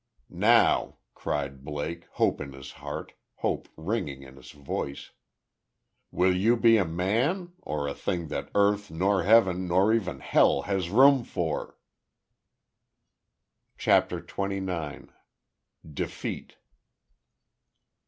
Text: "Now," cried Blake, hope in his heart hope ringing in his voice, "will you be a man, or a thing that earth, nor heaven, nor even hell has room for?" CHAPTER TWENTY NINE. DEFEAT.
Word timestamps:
"Now," 0.31 0.97
cried 1.13 1.63
Blake, 1.63 2.05
hope 2.13 2.41
in 2.41 2.53
his 2.53 2.71
heart 2.71 3.13
hope 3.35 3.69
ringing 3.77 4.23
in 4.23 4.35
his 4.35 4.49
voice, 4.49 5.11
"will 6.09 6.35
you 6.35 6.57
be 6.57 6.77
a 6.77 6.85
man, 6.85 7.53
or 7.61 7.87
a 7.87 7.93
thing 7.93 8.27
that 8.29 8.49
earth, 8.55 8.89
nor 8.89 9.21
heaven, 9.21 9.67
nor 9.67 9.93
even 9.93 10.19
hell 10.19 10.63
has 10.63 10.89
room 10.89 11.23
for?" 11.23 11.77
CHAPTER 13.77 14.21
TWENTY 14.21 14.59
NINE. 14.59 15.11
DEFEAT. 15.87 16.55